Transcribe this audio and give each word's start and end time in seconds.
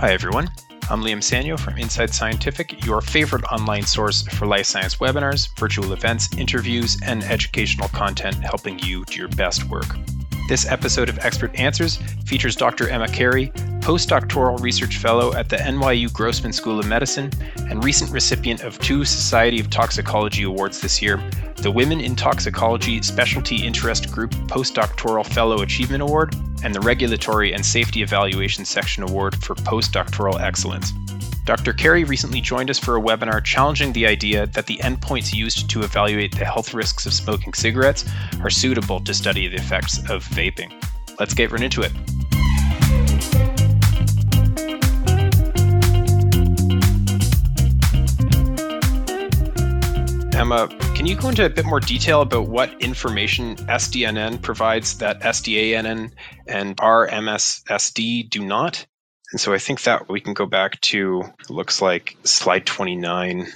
Hi, 0.00 0.12
everyone. 0.12 0.48
I'm 0.90 1.02
Liam 1.02 1.18
Sanyo 1.18 1.58
from 1.58 1.76
Inside 1.76 2.14
Scientific, 2.14 2.86
your 2.86 3.00
favorite 3.00 3.42
online 3.50 3.82
source 3.82 4.22
for 4.22 4.46
life 4.46 4.66
science 4.66 4.94
webinars, 4.98 5.48
virtual 5.58 5.92
events, 5.92 6.32
interviews, 6.36 6.96
and 7.02 7.24
educational 7.24 7.88
content 7.88 8.36
helping 8.36 8.78
you 8.78 9.04
do 9.06 9.16
your 9.18 9.28
best 9.30 9.64
work. 9.64 9.88
This 10.48 10.66
episode 10.70 11.08
of 11.08 11.18
Expert 11.18 11.52
Answers 11.58 11.96
features 12.26 12.54
Dr. 12.54 12.88
Emma 12.88 13.08
Carey, 13.08 13.50
postdoctoral 13.88 14.60
research 14.60 14.98
fellow 14.98 15.32
at 15.32 15.48
the 15.48 15.56
NYU 15.56 16.12
Grossman 16.12 16.52
School 16.52 16.78
of 16.78 16.86
Medicine 16.86 17.30
and 17.70 17.82
recent 17.82 18.10
recipient 18.10 18.62
of 18.62 18.78
two 18.80 19.02
Society 19.02 19.58
of 19.60 19.70
Toxicology 19.70 20.42
awards 20.42 20.82
this 20.82 21.00
year 21.00 21.18
the 21.56 21.70
Women 21.70 21.98
in 21.98 22.14
Toxicology 22.14 23.00
Specialty 23.00 23.64
Interest 23.64 24.12
Group 24.12 24.32
Postdoctoral 24.46 25.24
Fellow 25.24 25.62
Achievement 25.62 26.02
Award 26.02 26.36
and 26.62 26.74
the 26.74 26.80
Regulatory 26.82 27.54
and 27.54 27.64
Safety 27.64 28.02
Evaluation 28.02 28.66
Section 28.66 29.04
Award 29.04 29.42
for 29.42 29.54
Postdoctoral 29.54 30.38
Excellence. 30.38 30.92
Dr. 31.46 31.72
Carey 31.72 32.04
recently 32.04 32.42
joined 32.42 32.68
us 32.68 32.78
for 32.78 32.96
a 32.96 33.00
webinar 33.00 33.42
challenging 33.42 33.94
the 33.94 34.06
idea 34.06 34.46
that 34.48 34.66
the 34.66 34.76
endpoints 34.82 35.32
used 35.32 35.70
to 35.70 35.80
evaluate 35.80 36.36
the 36.36 36.44
health 36.44 36.74
risks 36.74 37.06
of 37.06 37.14
smoking 37.14 37.54
cigarettes 37.54 38.04
are 38.42 38.50
suitable 38.50 39.00
to 39.00 39.14
study 39.14 39.48
the 39.48 39.56
effects 39.56 39.98
of 40.10 40.22
vaping. 40.28 40.70
Let's 41.18 41.32
get 41.32 41.50
right 41.50 41.62
into 41.62 41.80
it. 41.80 41.92
Emma, 50.38 50.68
can 50.94 51.04
you 51.04 51.16
go 51.16 51.30
into 51.30 51.44
a 51.44 51.50
bit 51.50 51.66
more 51.66 51.80
detail 51.80 52.20
about 52.20 52.46
what 52.46 52.80
information 52.80 53.56
SDNN 53.56 54.40
provides 54.40 54.98
that 54.98 55.20
SDANN 55.20 56.12
and 56.46 56.76
RMSSD 56.76 58.30
do 58.30 58.44
not? 58.44 58.86
And 59.32 59.40
so 59.40 59.52
I 59.52 59.58
think 59.58 59.82
that 59.82 60.08
we 60.08 60.20
can 60.20 60.34
go 60.34 60.46
back 60.46 60.80
to 60.82 61.24
looks 61.48 61.82
like 61.82 62.16
slide 62.22 62.66
29 62.66 63.48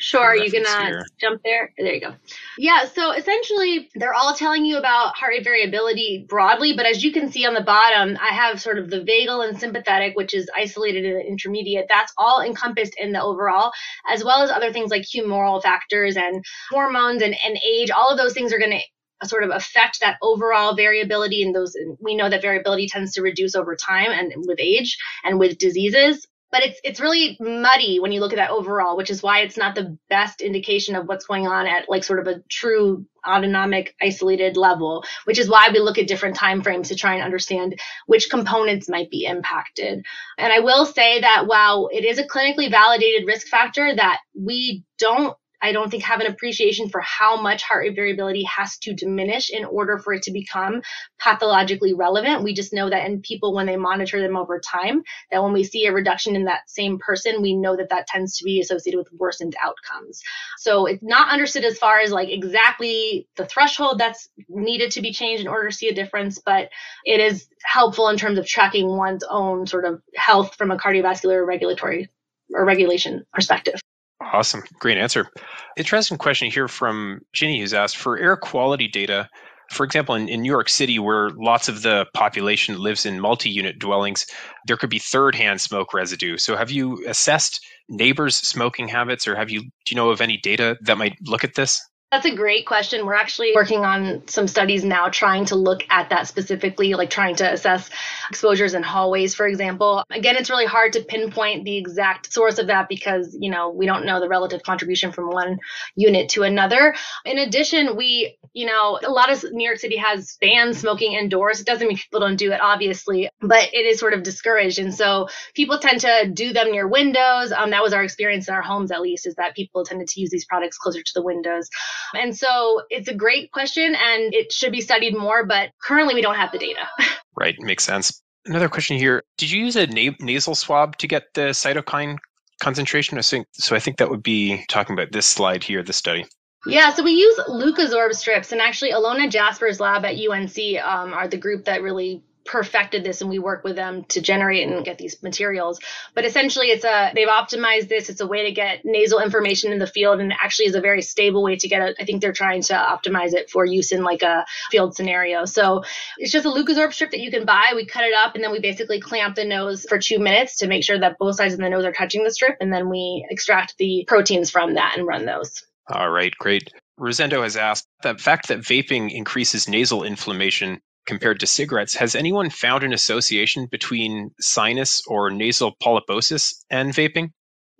Sure, 0.00 0.34
you 0.34 0.50
can 0.50 0.64
uh, 0.66 1.02
jump 1.20 1.42
there. 1.44 1.74
There 1.76 1.92
you 1.92 2.00
go. 2.00 2.14
Yeah, 2.56 2.86
so 2.86 3.12
essentially, 3.12 3.90
they're 3.94 4.14
all 4.14 4.34
telling 4.34 4.64
you 4.64 4.78
about 4.78 5.14
heart 5.14 5.32
rate 5.32 5.44
variability 5.44 6.24
broadly, 6.26 6.72
but 6.74 6.86
as 6.86 7.04
you 7.04 7.12
can 7.12 7.30
see 7.30 7.44
on 7.44 7.52
the 7.52 7.60
bottom, 7.60 8.16
I 8.18 8.34
have 8.34 8.62
sort 8.62 8.78
of 8.78 8.88
the 8.88 9.00
vagal 9.00 9.46
and 9.46 9.60
sympathetic, 9.60 10.16
which 10.16 10.32
is 10.32 10.48
isolated 10.56 11.04
and 11.04 11.20
intermediate. 11.20 11.84
That's 11.90 12.14
all 12.16 12.40
encompassed 12.40 12.94
in 12.98 13.12
the 13.12 13.22
overall, 13.22 13.72
as 14.10 14.24
well 14.24 14.42
as 14.42 14.50
other 14.50 14.72
things 14.72 14.90
like 14.90 15.02
humoral 15.02 15.62
factors 15.62 16.16
and 16.16 16.42
hormones 16.70 17.20
and, 17.20 17.36
and 17.44 17.58
age. 17.58 17.90
All 17.90 18.10
of 18.10 18.16
those 18.16 18.32
things 18.32 18.54
are 18.54 18.58
going 18.58 18.70
to 18.70 19.28
sort 19.28 19.44
of 19.44 19.50
affect 19.50 20.00
that 20.00 20.16
overall 20.22 20.74
variability 20.74 21.42
and 21.42 21.54
those 21.54 21.76
we 22.00 22.14
know 22.14 22.30
that 22.30 22.40
variability 22.40 22.88
tends 22.88 23.12
to 23.12 23.20
reduce 23.20 23.54
over 23.54 23.76
time 23.76 24.10
and 24.10 24.32
with 24.46 24.58
age 24.58 24.96
and 25.24 25.38
with 25.38 25.58
diseases 25.58 26.26
but 26.50 26.62
it's 26.62 26.80
it's 26.82 27.00
really 27.00 27.36
muddy 27.40 28.00
when 28.00 28.12
you 28.12 28.20
look 28.20 28.32
at 28.32 28.36
that 28.36 28.50
overall, 28.50 28.96
which 28.96 29.10
is 29.10 29.22
why 29.22 29.40
it's 29.40 29.56
not 29.56 29.74
the 29.74 29.96
best 30.08 30.40
indication 30.40 30.96
of 30.96 31.06
what's 31.06 31.26
going 31.26 31.46
on 31.46 31.66
at 31.66 31.88
like 31.88 32.04
sort 32.04 32.18
of 32.18 32.26
a 32.26 32.40
true 32.48 33.06
autonomic 33.26 33.94
isolated 34.00 34.56
level, 34.56 35.04
which 35.24 35.38
is 35.38 35.48
why 35.48 35.68
we 35.72 35.78
look 35.78 35.98
at 35.98 36.08
different 36.08 36.36
time 36.36 36.62
frames 36.62 36.88
to 36.88 36.94
try 36.94 37.14
and 37.14 37.22
understand 37.22 37.78
which 38.06 38.30
components 38.30 38.88
might 38.88 39.10
be 39.10 39.24
impacted. 39.24 40.04
And 40.38 40.52
I 40.52 40.60
will 40.60 40.86
say 40.86 41.20
that 41.20 41.46
while 41.46 41.88
it 41.92 42.04
is 42.04 42.18
a 42.18 42.26
clinically 42.26 42.70
validated 42.70 43.26
risk 43.26 43.46
factor 43.48 43.94
that 43.94 44.20
we 44.34 44.84
don't 44.98 45.36
I 45.62 45.72
don't 45.72 45.90
think 45.90 46.02
have 46.04 46.20
an 46.20 46.26
appreciation 46.26 46.88
for 46.88 47.00
how 47.00 47.40
much 47.40 47.62
heart 47.62 47.84
rate 47.84 47.96
variability 47.96 48.44
has 48.44 48.78
to 48.78 48.94
diminish 48.94 49.50
in 49.50 49.64
order 49.64 49.98
for 49.98 50.12
it 50.12 50.22
to 50.22 50.32
become 50.32 50.82
pathologically 51.18 51.94
relevant. 51.94 52.42
We 52.42 52.54
just 52.54 52.72
know 52.72 52.88
that 52.88 53.06
in 53.06 53.20
people, 53.20 53.54
when 53.54 53.66
they 53.66 53.76
monitor 53.76 54.20
them 54.20 54.36
over 54.36 54.60
time, 54.60 55.02
that 55.30 55.42
when 55.42 55.52
we 55.52 55.64
see 55.64 55.86
a 55.86 55.92
reduction 55.92 56.36
in 56.36 56.44
that 56.44 56.68
same 56.68 56.98
person, 56.98 57.42
we 57.42 57.54
know 57.54 57.76
that 57.76 57.90
that 57.90 58.06
tends 58.06 58.36
to 58.38 58.44
be 58.44 58.60
associated 58.60 58.98
with 58.98 59.12
worsened 59.12 59.54
outcomes. 59.62 60.22
So 60.58 60.86
it's 60.86 61.02
not 61.02 61.30
understood 61.30 61.64
as 61.64 61.78
far 61.78 62.00
as 62.00 62.10
like 62.10 62.28
exactly 62.28 63.28
the 63.36 63.46
threshold 63.46 63.98
that's 63.98 64.28
needed 64.48 64.92
to 64.92 65.02
be 65.02 65.12
changed 65.12 65.42
in 65.42 65.48
order 65.48 65.68
to 65.68 65.74
see 65.74 65.88
a 65.88 65.94
difference, 65.94 66.38
but 66.38 66.70
it 67.04 67.20
is 67.20 67.48
helpful 67.64 68.08
in 68.08 68.16
terms 68.16 68.38
of 68.38 68.46
tracking 68.46 68.88
one's 68.88 69.24
own 69.28 69.66
sort 69.66 69.84
of 69.84 70.00
health 70.16 70.54
from 70.56 70.70
a 70.70 70.76
cardiovascular 70.76 71.46
regulatory 71.46 72.08
or 72.52 72.64
regulation 72.64 73.24
perspective. 73.32 73.80
Awesome. 74.20 74.62
Great 74.78 74.98
answer. 74.98 75.28
Interesting 75.76 76.18
question 76.18 76.50
here 76.50 76.68
from 76.68 77.20
Ginny, 77.32 77.60
who's 77.60 77.74
asked 77.74 77.96
for 77.96 78.18
air 78.18 78.36
quality 78.36 78.86
data. 78.86 79.28
For 79.70 79.84
example, 79.84 80.14
in, 80.14 80.28
in 80.28 80.42
New 80.42 80.50
York 80.50 80.68
City, 80.68 80.98
where 80.98 81.30
lots 81.30 81.68
of 81.68 81.82
the 81.82 82.06
population 82.12 82.78
lives 82.78 83.06
in 83.06 83.20
multi 83.20 83.48
unit 83.48 83.78
dwellings, 83.78 84.26
there 84.66 84.76
could 84.76 84.90
be 84.90 84.98
third 84.98 85.34
hand 85.34 85.60
smoke 85.60 85.94
residue. 85.94 86.36
So, 86.38 86.56
have 86.56 86.70
you 86.70 87.04
assessed 87.08 87.64
neighbors' 87.88 88.36
smoking 88.36 88.88
habits, 88.88 89.26
or 89.26 89.36
have 89.36 89.50
you, 89.50 89.62
do 89.62 89.70
you 89.90 89.96
know 89.96 90.10
of 90.10 90.20
any 90.20 90.36
data 90.36 90.76
that 90.82 90.98
might 90.98 91.16
look 91.24 91.44
at 91.44 91.54
this? 91.54 91.80
That's 92.12 92.26
a 92.26 92.34
great 92.34 92.66
question. 92.66 93.06
We're 93.06 93.14
actually 93.14 93.52
working 93.54 93.84
on 93.84 94.26
some 94.26 94.48
studies 94.48 94.82
now 94.82 95.10
trying 95.10 95.44
to 95.44 95.54
look 95.54 95.84
at 95.90 96.10
that 96.10 96.26
specifically, 96.26 96.94
like 96.94 97.08
trying 97.08 97.36
to 97.36 97.52
assess 97.52 97.88
exposures 98.28 98.74
in 98.74 98.82
hallways, 98.82 99.36
for 99.36 99.46
example. 99.46 100.02
Again, 100.10 100.34
it's 100.34 100.50
really 100.50 100.66
hard 100.66 100.94
to 100.94 101.04
pinpoint 101.04 101.64
the 101.64 101.76
exact 101.76 102.32
source 102.32 102.58
of 102.58 102.66
that 102.66 102.88
because, 102.88 103.36
you 103.38 103.48
know, 103.48 103.70
we 103.70 103.86
don't 103.86 104.04
know 104.04 104.18
the 104.18 104.28
relative 104.28 104.64
contribution 104.64 105.12
from 105.12 105.28
one 105.28 105.60
unit 105.94 106.30
to 106.30 106.42
another. 106.42 106.96
In 107.24 107.38
addition, 107.38 107.96
we, 107.96 108.36
you 108.54 108.66
know, 108.66 108.98
a 109.06 109.10
lot 109.10 109.30
of 109.30 109.44
New 109.52 109.64
York 109.64 109.78
City 109.78 109.96
has 109.96 110.36
banned 110.40 110.76
smoking 110.76 111.12
indoors. 111.12 111.60
It 111.60 111.66
doesn't 111.66 111.86
mean 111.86 111.96
people 111.96 112.18
don't 112.18 112.34
do 112.34 112.50
it, 112.50 112.60
obviously, 112.60 113.30
but 113.40 113.72
it 113.72 113.86
is 113.86 114.00
sort 114.00 114.14
of 114.14 114.24
discouraged. 114.24 114.80
And 114.80 114.92
so 114.92 115.28
people 115.54 115.78
tend 115.78 116.00
to 116.00 116.28
do 116.34 116.52
them 116.52 116.72
near 116.72 116.88
windows. 116.88 117.52
Um, 117.52 117.70
that 117.70 117.84
was 117.84 117.92
our 117.92 118.02
experience 118.02 118.48
in 118.48 118.54
our 118.54 118.62
homes, 118.62 118.90
at 118.90 119.00
least, 119.00 119.28
is 119.28 119.36
that 119.36 119.54
people 119.54 119.84
tended 119.84 120.08
to 120.08 120.20
use 120.20 120.30
these 120.30 120.44
products 120.44 120.76
closer 120.76 121.04
to 121.04 121.12
the 121.14 121.22
windows. 121.22 121.70
And 122.14 122.36
so 122.36 122.82
it's 122.90 123.08
a 123.08 123.14
great 123.14 123.52
question 123.52 123.94
and 123.94 124.34
it 124.34 124.52
should 124.52 124.72
be 124.72 124.80
studied 124.80 125.16
more, 125.16 125.44
but 125.44 125.70
currently 125.82 126.14
we 126.14 126.22
don't 126.22 126.36
have 126.36 126.52
the 126.52 126.58
data. 126.58 126.88
right, 127.38 127.56
makes 127.60 127.84
sense. 127.84 128.22
Another 128.46 128.68
question 128.68 128.96
here 128.96 129.22
Did 129.36 129.50
you 129.50 129.64
use 129.64 129.76
a 129.76 129.86
na- 129.86 130.16
nasal 130.20 130.54
swab 130.54 130.96
to 130.98 131.06
get 131.06 131.24
the 131.34 131.50
cytokine 131.50 132.18
concentration? 132.62 133.18
I 133.18 133.22
think, 133.22 133.46
so 133.52 133.76
I 133.76 133.80
think 133.80 133.98
that 133.98 134.10
would 134.10 134.22
be 134.22 134.64
talking 134.68 134.94
about 134.94 135.12
this 135.12 135.26
slide 135.26 135.62
here, 135.62 135.82
the 135.82 135.92
study. 135.92 136.26
Yeah, 136.66 136.92
so 136.92 137.02
we 137.02 137.12
use 137.12 137.38
Leukosorb 137.48 138.14
strips, 138.14 138.52
and 138.52 138.60
actually, 138.60 138.92
Ilona 138.92 139.30
Jaspers' 139.30 139.80
lab 139.80 140.04
at 140.04 140.16
UNC 140.16 140.58
um, 140.84 141.14
are 141.14 141.26
the 141.26 141.38
group 141.38 141.64
that 141.64 141.80
really 141.80 142.22
perfected 142.50 143.04
this 143.04 143.20
and 143.20 143.30
we 143.30 143.38
work 143.38 143.62
with 143.62 143.76
them 143.76 144.02
to 144.04 144.20
generate 144.20 144.66
and 144.66 144.84
get 144.84 144.98
these 144.98 145.22
materials. 145.22 145.78
But 146.14 146.24
essentially 146.24 146.66
it's 146.66 146.84
a 146.84 147.12
they've 147.14 147.28
optimized 147.28 147.88
this. 147.88 148.10
It's 148.10 148.20
a 148.20 148.26
way 148.26 148.46
to 148.46 148.52
get 148.52 148.84
nasal 148.84 149.20
information 149.20 149.72
in 149.72 149.78
the 149.78 149.86
field 149.86 150.18
and 150.18 150.32
actually 150.32 150.66
is 150.66 150.74
a 150.74 150.80
very 150.80 151.00
stable 151.00 151.44
way 151.44 151.54
to 151.54 151.68
get 151.68 151.80
it. 151.80 151.96
I 152.00 152.04
think 152.04 152.20
they're 152.20 152.32
trying 152.32 152.62
to 152.62 152.74
optimize 152.74 153.34
it 153.34 153.50
for 153.50 153.64
use 153.64 153.92
in 153.92 154.02
like 154.02 154.22
a 154.22 154.44
field 154.72 154.96
scenario. 154.96 155.44
So 155.44 155.84
it's 156.18 156.32
just 156.32 156.44
a 156.44 156.50
leukosorb 156.50 156.92
strip 156.92 157.12
that 157.12 157.20
you 157.20 157.30
can 157.30 157.44
buy. 157.44 157.72
We 157.76 157.86
cut 157.86 158.02
it 158.02 158.14
up 158.14 158.34
and 158.34 158.42
then 158.42 158.50
we 158.50 158.58
basically 158.58 159.00
clamp 159.00 159.36
the 159.36 159.44
nose 159.44 159.86
for 159.88 160.00
two 160.00 160.18
minutes 160.18 160.56
to 160.56 160.66
make 160.66 160.82
sure 160.82 160.98
that 160.98 161.18
both 161.18 161.36
sides 161.36 161.54
of 161.54 161.60
the 161.60 161.68
nose 161.68 161.84
are 161.84 161.92
touching 161.92 162.24
the 162.24 162.32
strip. 162.32 162.56
And 162.60 162.72
then 162.72 162.88
we 162.88 163.24
extract 163.30 163.78
the 163.78 164.04
proteins 164.08 164.50
from 164.50 164.74
that 164.74 164.98
and 164.98 165.06
run 165.06 165.24
those. 165.24 165.62
All 165.88 166.10
right 166.10 166.34
great. 166.36 166.72
Rosendo 166.98 167.44
has 167.44 167.56
asked 167.56 167.86
the 168.02 168.16
fact 168.16 168.48
that 168.48 168.58
vaping 168.58 169.12
increases 169.12 169.68
nasal 169.68 170.02
inflammation 170.02 170.80
compared 171.06 171.40
to 171.40 171.46
cigarettes. 171.46 171.94
Has 171.94 172.14
anyone 172.14 172.50
found 172.50 172.84
an 172.84 172.92
association 172.92 173.66
between 173.66 174.30
sinus 174.40 175.02
or 175.06 175.30
nasal 175.30 175.74
polyposis 175.82 176.54
and 176.70 176.92
vaping? 176.92 177.30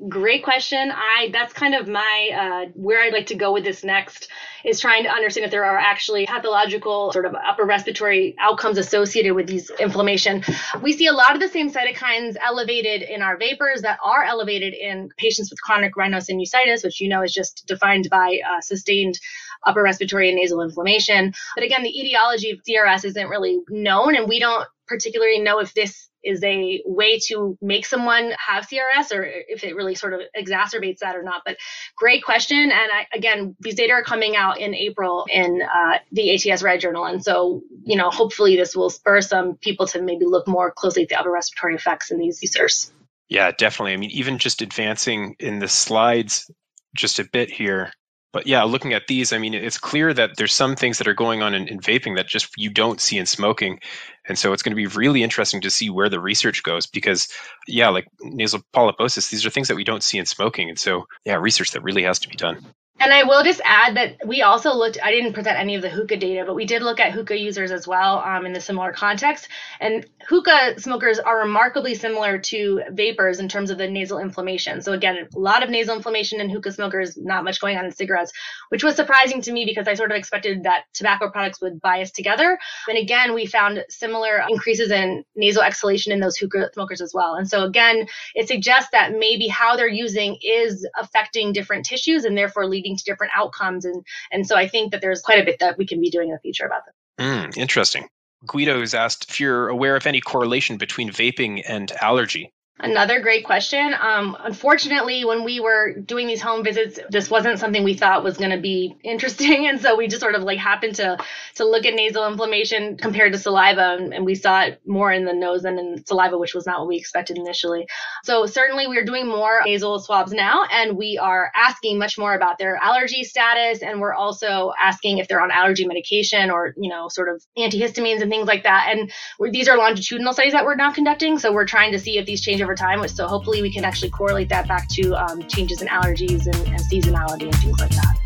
Great 0.09 0.43
question. 0.43 0.91
I 0.91 1.29
that's 1.31 1.53
kind 1.53 1.75
of 1.75 1.87
my 1.87 2.31
uh, 2.35 2.73
where 2.75 3.03
I'd 3.03 3.13
like 3.13 3.27
to 3.27 3.35
go 3.35 3.53
with 3.53 3.65
this 3.65 3.85
next 3.85 4.29
is 4.65 4.81
trying 4.81 5.03
to 5.03 5.11
understand 5.11 5.45
if 5.45 5.51
there 5.51 5.67
are 5.67 5.77
actually 5.77 6.25
pathological 6.25 7.13
sort 7.13 7.27
of 7.27 7.35
upper 7.35 7.65
respiratory 7.65 8.35
outcomes 8.41 8.79
associated 8.79 9.35
with 9.35 9.47
these 9.47 9.71
inflammation. 9.79 10.43
We 10.81 10.95
see 10.95 11.07
a 11.07 11.13
lot 11.13 11.35
of 11.35 11.41
the 11.41 11.49
same 11.49 11.71
cytokines 11.71 12.37
elevated 12.43 13.03
in 13.03 13.21
our 13.21 13.37
vapers 13.37 13.83
that 13.83 13.99
are 14.03 14.25
elevated 14.25 14.73
in 14.73 15.11
patients 15.19 15.51
with 15.51 15.61
chronic 15.61 15.95
rhinosinusitis, 15.95 16.83
which 16.83 16.99
you 17.03 17.09
know 17.09 17.23
is 17.23 17.35
just 17.35 17.67
defined 17.67 18.09
by 18.11 18.41
uh, 18.51 18.63
sustained 18.63 19.19
upper 19.67 19.83
respiratory 19.83 20.29
and 20.29 20.37
nasal 20.37 20.63
inflammation. 20.63 21.35
But 21.55 21.65
again, 21.65 21.83
the 21.83 22.01
etiology 22.01 22.51
of 22.51 22.61
CRS 22.69 23.05
isn't 23.05 23.29
really 23.29 23.59
known, 23.69 24.17
and 24.17 24.29
we 24.29 24.39
don't 24.39 24.67
particularly 24.87 25.39
know 25.39 25.61
if 25.61 25.75
this 25.75 26.11
is 26.23 26.43
a 26.45 26.83
way 26.85 27.19
to 27.19 27.57
make 27.63 27.87
someone 27.87 28.33
have 28.47 28.69
CRS 28.69 29.15
or 29.15 29.25
if 29.25 29.65
it 29.65 29.75
really 29.75 29.95
sort 29.95 30.13
of 30.13 30.21
exacerbates 30.37 30.99
that 30.99 31.17
or 31.17 31.23
not. 31.23 31.43
But 31.45 31.57
great 31.97 32.23
question. 32.23 32.59
And 32.59 32.73
I, 32.73 33.07
again, 33.15 33.57
these 33.61 33.75
data 33.75 33.93
are 33.93 34.03
coming 34.03 34.37
out 34.37 34.61
in 34.61 34.75
April 34.75 35.27
in 35.31 35.63
uh, 35.63 35.99
the 36.13 36.35
ATS 36.35 36.63
Red 36.63 36.81
Journal. 36.81 37.07
And 37.07 37.25
so, 37.25 37.63
you 37.85 37.97
know, 37.97 38.11
hopefully 38.11 38.57
this 38.57 38.77
will 38.77 38.91
spur 38.91 39.21
some 39.21 39.57
people 39.57 39.87
to 39.89 40.03
maybe 40.03 40.27
look 40.27 40.47
more 40.47 40.71
closely 40.71 41.05
at 41.05 41.09
the 41.09 41.19
upper 41.19 41.31
respiratory 41.31 41.75
effects 41.75 42.11
in 42.11 42.19
these 42.19 42.43
users. 42.43 42.93
Yeah, 43.29 43.53
definitely. 43.53 43.93
I 43.93 43.97
mean, 43.97 44.11
even 44.11 44.39
just 44.39 44.61
advancing 44.61 45.37
in 45.39 45.61
the 45.61 45.69
slides 45.69 46.51
just 46.97 47.19
a 47.21 47.25
bit 47.25 47.51
here, 47.51 47.93
But 48.33 48.47
yeah, 48.47 48.63
looking 48.63 48.93
at 48.93 49.09
these, 49.09 49.33
I 49.33 49.39
mean, 49.39 49.55
it's 49.55 49.79
clear 49.79 50.15
that 50.15 50.37
there's 50.37 50.55
some 50.55 50.77
things 50.77 50.99
that 50.99 51.09
are 51.09 51.15
going 51.15 51.43
on 51.43 51.53
in, 51.53 51.67
in 51.67 51.81
vaping 51.81 52.17
that 52.17 52.29
just 52.29 52.57
you 52.57 52.71
don't 52.71 53.01
see 53.01 53.19
in 53.19 53.27
smoking. 53.27 53.81
And 54.29 54.39
so 54.39 54.53
it's 54.53 54.63
going 54.63 54.71
to 54.71 54.77
be 54.77 54.87
really 54.87 55.23
interesting 55.23 55.61
to 55.63 55.71
see 55.71 55.91
where 55.91 56.09
the 56.09 56.21
research 56.21 56.63
goes 56.63 56.87
because, 56.87 57.29
yeah, 57.67 57.89
like 57.89 58.07
nasal 58.21 58.61
polyposis, 58.73 59.31
these 59.31 59.45
are 59.45 59.51
things 59.51 59.69
that 59.69 59.77
we 59.77 59.85
don't 59.85 60.03
see 60.03 60.19
in 60.19 60.27
smoking. 60.27 60.69
And 60.69 60.79
so, 60.79 61.07
yeah, 61.25 61.35
research 61.35 61.73
that 61.73 61.83
really 61.83 62.05
has 62.05 62.21
to 62.21 62.29
be 62.29 62.37
done. 62.37 62.65
And 63.01 63.15
I 63.15 63.23
will 63.23 63.43
just 63.43 63.63
add 63.65 63.97
that 63.97 64.19
we 64.27 64.43
also 64.43 64.75
looked, 64.75 64.99
I 65.03 65.11
didn't 65.11 65.33
present 65.33 65.59
any 65.59 65.75
of 65.75 65.81
the 65.81 65.89
hookah 65.89 66.19
data, 66.19 66.45
but 66.47 66.55
we 66.55 66.67
did 66.67 66.83
look 66.83 67.01
at 67.01 67.13
hookah 67.13 67.39
users 67.39 67.71
as 67.71 67.89
well 67.89 68.19
um, 68.19 68.45
in 68.45 68.53
the 68.53 68.61
similar 68.61 68.93
context. 68.93 69.49
And 69.81 70.05
hookah 70.29 70.79
smokers 70.79 71.19
are 71.19 71.39
remarkably 71.39 71.95
similar 71.95 72.39
to 72.39 72.83
vapers 72.91 73.41
in 73.41 73.49
terms 73.49 73.71
of 73.71 73.79
the 73.79 73.89
nasal 73.89 74.19
inflammation. 74.19 74.83
So, 74.83 74.93
again, 74.93 75.17
a 75.35 75.39
lot 75.39 75.63
of 75.63 75.71
nasal 75.71 75.97
inflammation 75.97 76.43
in 76.43 76.51
hookah 76.51 76.73
smokers, 76.73 77.17
not 77.17 77.43
much 77.43 77.59
going 77.59 77.79
on 77.79 77.87
in 77.87 77.91
cigarettes, 77.91 78.33
which 78.69 78.85
was 78.85 78.97
surprising 78.97 79.41
to 79.43 79.53
me 79.53 79.65
because 79.65 79.89
I 79.89 79.95
sort 79.95 80.11
of 80.11 80.19
expected 80.19 80.65
that 80.65 80.85
tobacco 80.93 81.31
products 81.31 81.63
would 81.63 81.81
bias 81.81 82.11
together. 82.11 82.59
And 82.87 82.99
again, 82.99 83.33
we 83.33 83.47
found 83.47 83.83
similar 83.89 84.45
increases 84.47 84.91
in 84.91 85.25
nasal 85.35 85.63
exhalation 85.63 86.13
in 86.13 86.21
those 86.21 86.37
hookah 86.37 86.69
smokers 86.75 87.01
as 87.01 87.15
well. 87.15 87.37
And 87.37 87.49
so, 87.49 87.65
again, 87.65 88.07
it 88.35 88.47
suggests 88.47 88.91
that 88.93 89.13
maybe 89.13 89.49
how 89.49 89.77
they're 89.77 89.89
using 89.89 90.37
is 90.43 90.87
affecting 91.01 91.55
different 91.55 91.87
tissues 91.87 92.27
and 92.27 92.37
therefore 92.37 92.67
leading 92.67 92.90
leading 92.91 92.99
to 92.99 93.05
different 93.05 93.33
outcomes. 93.37 93.85
And, 93.85 94.05
and 94.33 94.47
so 94.47 94.57
I 94.57 94.69
think 94.69 94.93
that 94.93 95.01
there's 95.01 95.23
quite 95.23 95.41
a 95.41 95.45
bit 95.45 95.59
that 95.61 95.79
we 95.79 95.87
can 95.87 96.01
be 96.01 96.11
doing 96.11 96.29
in 96.29 96.35
the 96.35 96.41
future 96.41 96.67
about 96.67 96.83
this. 96.87 97.27
Mm, 97.27 97.57
interesting. 97.57 98.09
Guido 98.47 98.81
has 98.81 98.95
asked 98.95 99.31
if 99.31 99.41
you're 99.41 99.69
aware 99.69 99.97
of 99.97 100.07
any 100.07 100.21
correlation 100.21 100.79
between 100.79 101.11
vaping 101.11 101.63
and 101.67 101.93
allergy. 102.01 102.53
Another 102.83 103.21
great 103.21 103.45
question. 103.45 103.95
Um, 104.01 104.39
unfortunately, 104.41 105.27
when 105.27 105.45
we 105.45 105.61
were 105.61 105.93
doing 105.93 106.27
these 106.27 106.41
home 106.41 106.65
visits, 106.65 106.99
this 107.11 107.29
wasn't 107.29 107.59
something 107.59 107.85
we 107.85 107.93
thought 107.93 108.25
was 108.25 108.39
going 108.39 108.53
to 108.53 108.61
be 108.61 108.97
interesting, 109.05 109.67
and 109.69 109.81
so 109.81 109.97
we 109.97 110.09
just 110.09 110.21
sort 110.21 110.35
of 110.35 110.43
like 110.43 110.59
happened 110.59 110.95
to 110.97 111.19
to 111.57 111.65
look 111.67 111.85
at 111.85 111.95
nasal 111.95 112.27
inflammation 112.27 112.97
compared 112.97 113.35
to 113.35 113.39
saliva, 113.39 113.97
and, 113.99 114.15
and 114.15 114.25
we 114.25 114.35
saw 114.35 114.63
it 114.63 114.81
more 114.87 115.13
in 115.13 115.27
the 115.27 115.35
nose 115.35 115.63
than 115.63 115.79
in 115.79 116.07
saliva, 116.07 116.39
which 116.39 116.55
was 116.55 116.65
not 116.65 116.81
what 116.81 116.89
we 116.89 116.97
expected 116.97 117.37
initially. 117.37 117.87
So 118.25 118.47
certainly, 118.47 118.87
we're 118.87 119.05
doing 119.05 119.27
more 119.27 119.61
nasal 119.67 119.99
swabs 119.99 120.33
now, 120.33 120.65
and 120.73 120.97
we 120.97 121.19
are 121.19 121.53
asking 121.55 121.99
much 121.99 122.17
more 122.17 122.33
about 122.33 122.57
their 122.57 122.77
allergy 122.77 123.25
status, 123.25 123.83
and 123.83 124.01
we're 124.01 124.15
also 124.15 124.73
asking 124.83 125.19
if 125.19 125.29
they're 125.29 125.43
on 125.43 125.51
allergy 125.51 125.87
medication 125.87 126.51
or 126.51 126.73
you 126.79 126.89
know 126.89 127.09
sort 127.09 127.29
of 127.29 127.45
antihistamines 127.59 128.23
and 128.23 128.31
things 128.31 128.47
like 128.47 128.63
that. 128.63 128.89
And 128.91 129.13
these 129.53 129.69
are 129.69 129.77
longitudinal 129.77 130.33
studies 130.33 130.55
that 130.55 130.65
we're 130.65 130.77
now 130.77 130.93
conducting, 130.93 131.39
so 131.39 131.53
we're 131.53 131.67
trying 131.67 131.93
to 131.93 131.99
see 131.99 132.17
if 132.17 132.25
these 132.25 132.41
change 132.41 132.63
over 132.71 132.77
time. 132.77 133.07
So 133.09 133.27
hopefully 133.27 133.63
we 133.63 133.73
can 133.73 133.85
actually 133.85 134.11
correlate 134.11 134.49
that 134.51 134.69
back 134.69 134.89
to 134.91 135.15
um, 135.15 135.43
changes 135.49 135.83
in 135.83 135.89
allergies 135.89 136.47
and, 136.47 136.57
and 136.69 136.79
seasonality 136.79 137.45
and 137.45 137.57
things 137.57 137.81
like 137.81 137.91
that. 137.91 138.17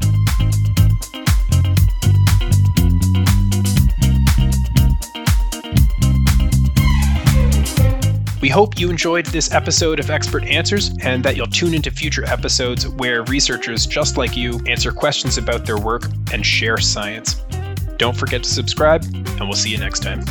We 8.42 8.50
hope 8.50 8.78
you 8.78 8.90
enjoyed 8.90 9.24
this 9.26 9.50
episode 9.52 9.98
of 9.98 10.10
Expert 10.10 10.44
Answers 10.44 10.94
and 11.00 11.24
that 11.24 11.34
you'll 11.34 11.46
tune 11.46 11.72
into 11.72 11.90
future 11.90 12.26
episodes 12.26 12.86
where 12.86 13.22
researchers 13.24 13.86
just 13.86 14.18
like 14.18 14.36
you 14.36 14.60
answer 14.66 14.92
questions 14.92 15.38
about 15.38 15.64
their 15.64 15.78
work 15.78 16.04
and 16.30 16.44
share 16.44 16.76
science. 16.76 17.42
Don't 17.96 18.14
forget 18.14 18.42
to 18.42 18.50
subscribe, 18.50 19.02
and 19.04 19.40
we'll 19.40 19.54
see 19.54 19.70
you 19.70 19.78
next 19.78 20.00
time. 20.00 20.22